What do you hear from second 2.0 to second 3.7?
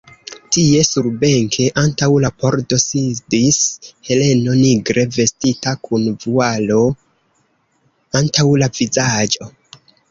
la pordo, sidis